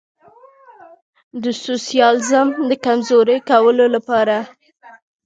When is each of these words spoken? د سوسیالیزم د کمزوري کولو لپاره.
د 1.43 1.45
سوسیالیزم 1.65 2.47
د 2.69 2.71
کمزوري 2.85 3.37
کولو 3.49 3.85
لپاره. 3.95 4.37